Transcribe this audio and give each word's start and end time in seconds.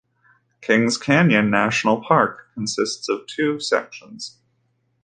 Kings 0.61 0.97
Canyon 0.97 1.51
National 1.51 2.03
Park 2.03 2.51
consists 2.55 3.07
of 3.07 3.27
two 3.27 3.59
sections. 3.59 4.39